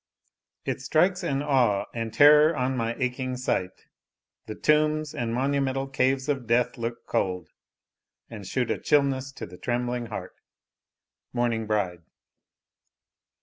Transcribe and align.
It 0.65 0.81
strikes 0.81 1.21
an 1.21 1.43
awe 1.43 1.85
And 1.93 2.11
terror 2.11 2.55
on 2.57 2.75
my 2.75 2.95
aching 2.95 3.37
sight; 3.37 3.85
the 4.47 4.55
tombs 4.55 5.13
And 5.13 5.31
monumental 5.31 5.85
caves 5.85 6.27
of 6.27 6.47
death 6.47 6.75
look 6.75 7.05
cold, 7.05 7.49
And 8.27 8.47
shoot 8.47 8.71
a 8.71 8.79
chillness 8.79 9.31
to 9.33 9.45
the 9.45 9.59
trembling 9.59 10.07
heart. 10.07 10.33
Mourning 11.33 11.67
Bride. 11.67 12.01